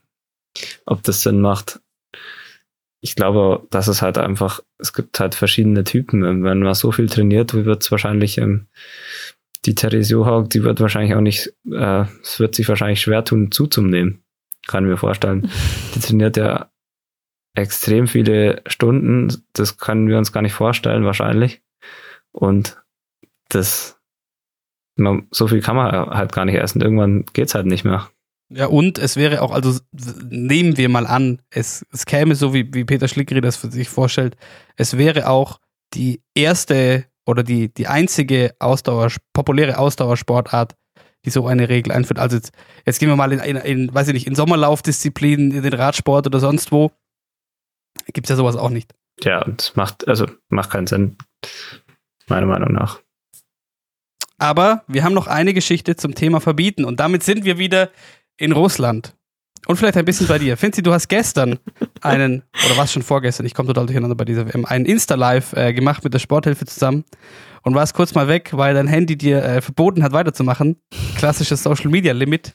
[0.86, 1.80] ob das Sinn macht.
[3.04, 6.24] Ich glaube, dass es halt einfach, es gibt halt verschiedene Typen.
[6.24, 8.68] Ähm, Wenn man so viel trainiert, wird es wahrscheinlich, ähm,
[9.66, 13.52] die Therese Johaug, die wird wahrscheinlich auch nicht, äh, es wird sich wahrscheinlich schwer tun,
[13.52, 14.24] zuzunehmen.
[14.68, 15.50] Kann mir vorstellen.
[15.96, 16.72] Die trainiert ja
[17.56, 19.44] extrem viele Stunden.
[19.54, 21.62] Das können wir uns gar nicht vorstellen, wahrscheinlich.
[22.32, 22.82] Und
[23.50, 24.00] das,
[25.02, 26.82] man, so viel kann man halt gar nicht essen.
[26.82, 28.10] Irgendwann geht's halt nicht mehr.
[28.54, 29.80] Ja, und es wäre auch, also
[30.30, 33.88] nehmen wir mal an, es, es käme so, wie, wie Peter Schlickeri das für sich
[33.88, 34.36] vorstellt,
[34.76, 35.60] es wäre auch
[35.94, 40.76] die erste oder die, die einzige Ausdauer, populäre Ausdauersportart,
[41.24, 42.20] die so eine Regel einführt.
[42.20, 42.52] Also jetzt,
[42.86, 46.28] jetzt gehen wir mal in, in, in, weiß ich nicht, in Sommerlaufdisziplinen, in den Radsport
[46.28, 46.92] oder sonst wo.
[48.08, 48.94] gibt es ja sowas auch nicht.
[49.24, 51.16] Ja, das macht, also macht keinen Sinn,
[52.28, 53.00] meiner Meinung nach.
[54.42, 57.92] Aber wir haben noch eine Geschichte zum Thema Verbieten und damit sind wir wieder
[58.38, 59.16] in Russland.
[59.68, 60.58] Und vielleicht ein bisschen bei dir.
[60.58, 61.60] Finzi, du hast gestern
[62.02, 65.74] einen, oder was schon vorgestern, ich komme total durcheinander bei dieser WM, einen Insta-Live äh,
[65.74, 67.04] gemacht mit der Sporthilfe zusammen
[67.62, 70.82] und warst kurz mal weg, weil dein Handy dir äh, verboten hat, weiterzumachen.
[71.18, 72.54] Klassisches Social Media Limit.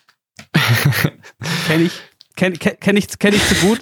[1.69, 1.93] Kenne ich,
[2.35, 3.81] kenn, kenn, kenn ich, kenn ich zu gut.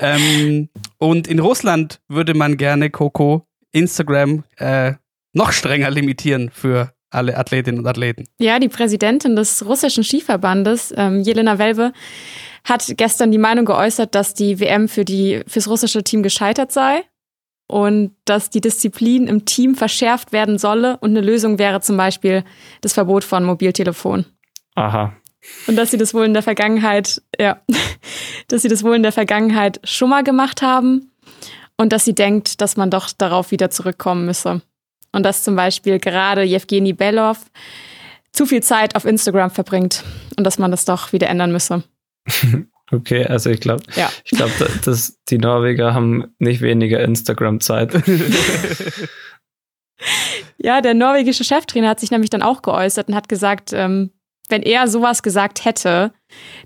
[0.00, 4.94] ähm, und in Russland würde man gerne Coco Instagram äh,
[5.32, 8.24] noch strenger limitieren für alle Athletinnen und Athleten.
[8.38, 11.92] Ja, die Präsidentin des russischen Skiverbandes, ähm, Jelena Welve,
[12.64, 17.02] hat gestern die Meinung geäußert, dass die WM für die, fürs russische Team gescheitert sei
[17.66, 22.44] und dass die Disziplin im Team verschärft werden solle und eine Lösung wäre zum Beispiel
[22.80, 24.26] das Verbot von Mobiltelefon.
[24.74, 25.14] Aha.
[25.66, 27.60] Und dass sie das wohl in der Vergangenheit, ja,
[28.48, 31.12] dass sie das wohl in der Vergangenheit schon mal gemacht haben
[31.76, 34.62] und dass sie denkt, dass man doch darauf wieder zurückkommen müsse.
[35.18, 37.38] Und dass zum Beispiel gerade Jewgeni Belov
[38.30, 40.04] zu viel Zeit auf Instagram verbringt
[40.36, 41.82] und dass man das doch wieder ändern müsse.
[42.90, 44.10] Okay, also ich glaube, Ja.
[44.24, 44.50] ich glaube,
[44.82, 47.92] dass die Norweger haben nicht weniger Instagram-Zeit.
[50.56, 54.10] Ja, der norwegische Cheftrainer hat sich nämlich dann auch geäußert und hat gesagt, ähm,
[54.48, 56.12] wenn er sowas gesagt hätte,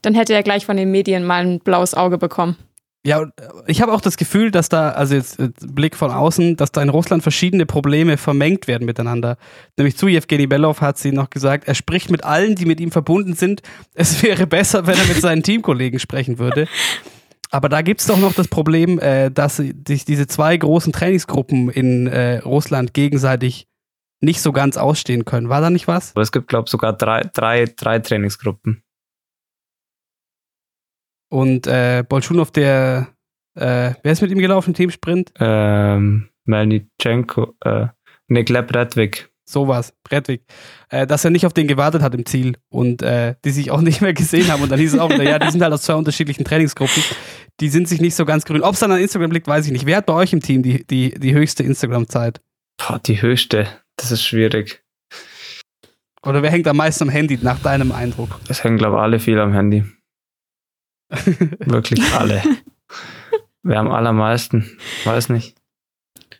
[0.02, 2.56] dann hätte er gleich von den Medien mal ein blaues Auge bekommen.
[3.04, 3.28] Ja, äh,
[3.66, 6.82] ich habe auch das Gefühl, dass da, also jetzt äh, Blick von außen, dass da
[6.82, 9.36] in Russland verschiedene Probleme vermengt werden miteinander.
[9.76, 12.90] Nämlich zu Jewgeni Belov hat sie noch gesagt, er spricht mit allen, die mit ihm
[12.90, 13.62] verbunden sind.
[13.94, 16.66] Es wäre besser, wenn er mit seinen Teamkollegen sprechen würde.
[17.50, 22.06] Aber da gibt's doch noch das Problem, äh, dass sich diese zwei großen Trainingsgruppen in
[22.06, 23.66] äh, Russland gegenseitig
[24.20, 25.48] nicht so ganz ausstehen können.
[25.48, 26.12] War da nicht was?
[26.12, 28.81] Aber es gibt, glaube ich, sogar drei, drei, drei Trainingsgruppen.
[31.32, 33.08] Und äh, Bolschunow, der,
[33.54, 35.32] äh, wer ist mit ihm gelaufen im Teamsprint?
[35.40, 37.86] Ähm, Melnichenko, äh,
[38.28, 39.30] nee, Gleb Redwig.
[39.48, 40.42] sowas, Bredwig,
[40.90, 43.80] äh, dass er nicht auf den gewartet hat im Ziel und äh, die sich auch
[43.88, 44.62] nicht mehr gesehen haben.
[44.62, 47.02] Und dann hieß es auch wieder, ja, die sind halt aus zwei unterschiedlichen Trainingsgruppen.
[47.60, 48.60] Die sind sich nicht so ganz grün.
[48.62, 49.86] Ob es dann an Instagram liegt, weiß ich nicht.
[49.86, 52.42] Wer hat bei euch im Team die, die, die höchste Instagram-Zeit?
[52.76, 53.68] Boah, die höchste.
[53.96, 54.82] Das ist schwierig.
[56.26, 58.38] Oder wer hängt am meisten am Handy, nach deinem Eindruck?
[58.48, 59.84] Es hängen, glaube ich, alle viel am Handy.
[61.60, 62.42] Wirklich alle.
[63.62, 64.78] Wer am allermeisten?
[65.04, 65.56] Weiß nicht.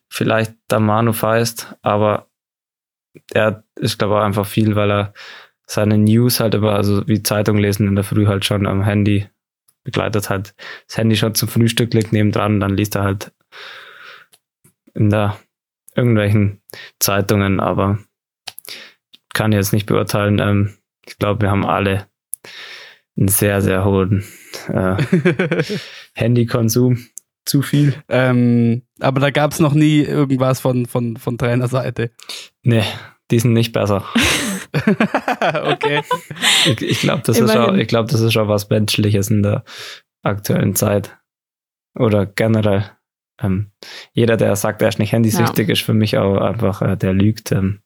[0.09, 2.29] Vielleicht der Manu Feist, aber
[3.33, 5.15] er ist, glaube ich, einfach viel, weil er
[5.67, 9.29] seine News halt immer, also wie Zeitung lesen in der Früh halt schon am Handy
[9.85, 10.55] begleitet hat.
[10.87, 13.33] Das Handy schon zum Frühstück liegt nebendran und dann liest er halt
[14.95, 15.39] in der
[15.95, 16.63] irgendwelchen
[16.99, 17.99] Zeitungen, aber
[19.33, 20.39] kann jetzt nicht beurteilen.
[20.39, 22.07] Ähm, ich glaube, wir haben alle
[23.17, 24.25] einen sehr, sehr hohen
[24.69, 24.97] äh,
[26.15, 26.99] Handykonsum.
[27.45, 27.95] Zu viel?
[28.09, 32.13] ähm, aber da gab es noch nie irgendwas von, von, von Trainerseite.
[32.63, 32.85] Nee,
[33.33, 34.05] die sind nicht besser.
[35.65, 36.03] okay.
[36.67, 39.65] Ich, ich glaube, das, ist auch- ich glaub, das ist schon was Menschliches in der
[40.23, 41.19] aktuellen Zeit.
[41.99, 42.85] Oder generell.
[43.41, 43.73] Ähm,
[44.13, 47.51] jeder, der sagt, er ist nicht handysüchtig, ist für mich auch einfach, äh, der lügt.
[47.51, 47.81] Ähm,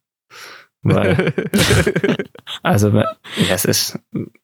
[0.94, 1.32] weil,
[2.62, 3.06] also, ja,
[3.50, 3.98] es ist,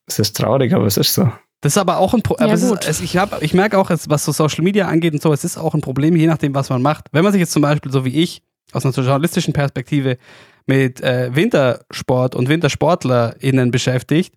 [0.06, 1.30] es ist traurig, aber es ist so.
[1.60, 2.48] Das ist aber auch ein Problem.
[2.48, 5.56] Ja, ich, hab, ich merke auch, was so Social Media angeht und so, es ist
[5.56, 7.06] auch ein Problem, je nachdem, was man macht.
[7.12, 10.18] Wenn man sich jetzt zum Beispiel, so wie ich, aus einer journalistischen Perspektive
[10.66, 14.34] mit äh, Wintersport und WintersportlerInnen beschäftigt,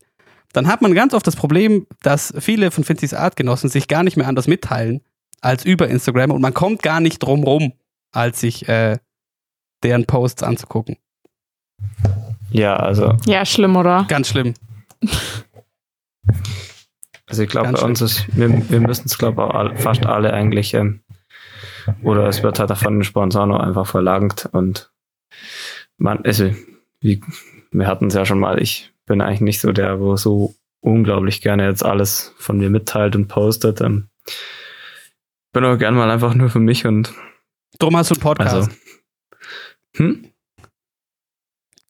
[0.53, 4.17] dann hat man ganz oft das Problem, dass viele von Finzis Artgenossen sich gar nicht
[4.17, 5.01] mehr anders mitteilen
[5.41, 7.73] als über Instagram und man kommt gar nicht drum rum,
[8.11, 8.97] als sich äh,
[9.83, 10.97] deren Posts anzugucken.
[12.51, 14.05] Ja, also, Ja, schlimm, oder?
[14.07, 14.53] Ganz schlimm.
[17.27, 20.73] also ich glaube, bei uns ist, wir, wir müssen es, glaube ich, fast alle eigentlich,
[20.73, 21.01] ähm,
[22.01, 24.91] oder es wird halt auch von den Sponsoren auch einfach verlangt und
[25.97, 26.51] man, also,
[26.99, 27.21] wie,
[27.71, 31.41] wir hatten es ja schon mal, ich bin eigentlich nicht so der, wo so unglaublich
[31.41, 33.81] gerne jetzt alles von mir mitteilt und postet.
[33.81, 34.09] Ähm,
[35.51, 37.13] bin auch gern mal einfach nur für mich und
[37.79, 38.55] Drum hast du einen Podcast.
[38.55, 38.69] also.
[39.97, 40.31] Hm?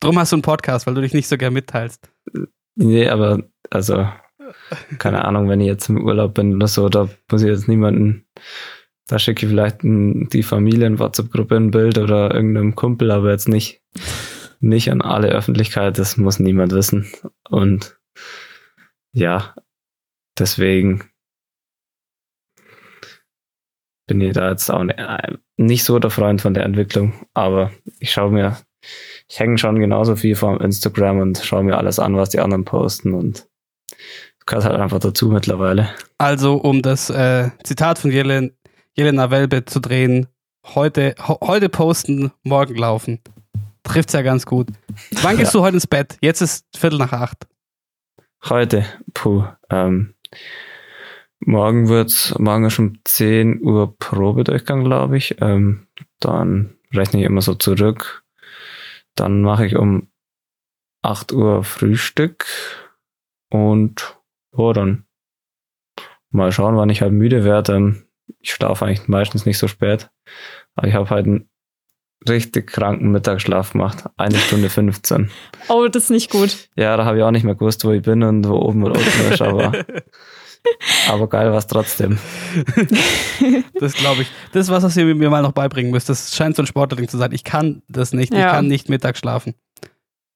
[0.05, 2.09] Drum hast du einen Podcast, weil du dich nicht so gern mitteilst.
[2.75, 4.07] Nee, aber also,
[4.99, 8.27] keine Ahnung, wenn ich jetzt im Urlaub bin oder so, da muss ich jetzt niemanden,
[9.07, 13.81] da schicke ich vielleicht ein, die Familien-WhatsApp-Gruppe ein Bild oder irgendeinem Kumpel, aber jetzt nicht,
[14.59, 17.11] nicht an alle Öffentlichkeit, das muss niemand wissen.
[17.49, 17.97] Und
[19.13, 19.55] ja,
[20.37, 21.03] deswegen
[24.07, 28.11] bin ich da jetzt auch ne- nicht so der Freund von der Entwicklung, aber ich
[28.11, 28.57] schaue mir,
[29.27, 32.65] ich hänge schon genauso viel vom Instagram und schaue mir alles an, was die anderen
[32.65, 33.47] posten und
[34.45, 35.89] gehört halt einfach dazu mittlerweile.
[36.17, 38.55] Also, um das äh, Zitat von Jelen,
[38.93, 40.27] Jelena Welbe zu drehen.
[40.73, 43.19] Heute, heute posten, morgen laufen.
[43.83, 44.67] Trifft's ja ganz gut.
[45.21, 45.59] Wann gehst ja.
[45.59, 46.17] du heute ins Bett?
[46.21, 47.47] Jetzt ist Viertel nach acht.
[48.49, 49.43] Heute, puh.
[49.69, 50.15] Ähm,
[51.39, 55.35] morgen wird's, morgen ist um 10 Uhr Probedurchgang, glaube ich.
[55.39, 55.87] Ähm,
[56.19, 58.24] dann rechne ich immer so zurück.
[59.15, 60.09] Dann mache ich um
[61.01, 62.45] 8 Uhr Frühstück
[63.49, 64.17] und
[64.57, 65.05] ja, dann
[66.29, 67.75] mal schauen, wann ich halt müde werde.
[67.75, 68.05] Ähm,
[68.39, 70.09] ich schlafe eigentlich meistens nicht so spät.
[70.75, 71.49] Aber ich habe halt einen
[72.27, 74.05] richtig kranken Mittagsschlaf gemacht.
[74.17, 75.29] Eine Stunde 15.
[75.69, 76.69] Oh, das ist nicht gut.
[76.75, 78.97] Ja, da habe ich auch nicht mehr gewusst, wo ich bin und wo oben und
[78.97, 79.71] unten ist, aber,
[81.09, 82.17] aber geil war es trotzdem.
[83.79, 84.31] das glaube ich.
[84.51, 86.09] Das ist was, was ihr mir mal noch beibringen müsst.
[86.09, 87.31] Das scheint so ein Sporterding zu sein.
[87.31, 88.33] Ich kann das nicht.
[88.33, 88.39] Ja.
[88.39, 89.55] Ich kann nicht Mittag schlafen.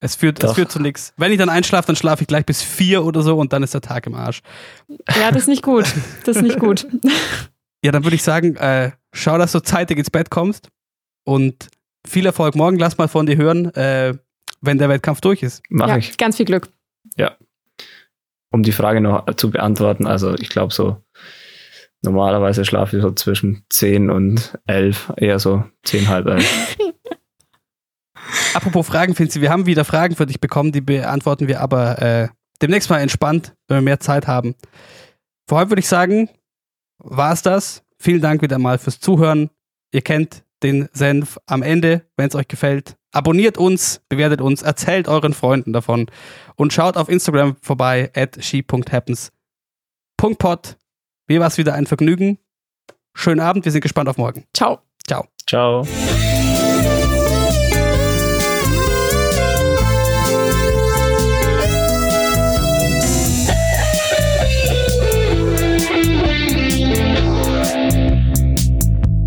[0.02, 1.12] Es führt, es führt zu nichts.
[1.18, 3.74] Wenn ich dann einschlafe, dann schlafe ich gleich bis vier oder so und dann ist
[3.74, 4.40] der Tag im Arsch.
[4.88, 5.92] Ja, das ist nicht gut.
[6.24, 6.86] Das ist nicht gut.
[7.82, 10.68] Ja, dann würde ich sagen, äh, schau, dass du zeitig ins Bett kommst
[11.24, 11.70] und
[12.06, 12.78] viel Erfolg morgen.
[12.78, 14.18] Lass mal von dir hören, äh,
[14.60, 15.62] wenn der Wettkampf durch ist.
[15.70, 16.18] Mach ja, ich.
[16.18, 16.68] Ganz viel Glück.
[17.16, 17.36] Ja.
[18.50, 21.02] Um die Frage noch zu beantworten, also ich glaube so,
[22.02, 26.76] normalerweise schlafe ich so zwischen 10 und 11, eher so 10, halb 11.
[28.54, 32.28] Apropos Fragen, Finzi, wir haben wieder Fragen für dich bekommen, die beantworten wir aber äh,
[32.60, 34.54] demnächst mal entspannt, wenn wir mehr Zeit haben.
[35.48, 36.28] Vor allem würde ich sagen,
[36.98, 37.82] war es das.
[37.98, 39.50] Vielen Dank wieder mal fürs Zuhören.
[39.92, 42.96] Ihr kennt den Senf am Ende, wenn es euch gefällt.
[43.12, 46.06] Abonniert uns, bewertet uns, erzählt euren Freunden davon
[46.60, 50.76] und schaut auf Instagram vorbei, at she.happens.pod.
[51.26, 52.36] Mir war es wieder ein Vergnügen.
[53.14, 54.44] Schönen Abend, wir sind gespannt auf morgen.
[54.52, 54.82] Ciao.
[55.06, 55.26] Ciao.
[55.46, 55.86] Ciao.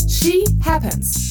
[0.08, 1.23] She happens.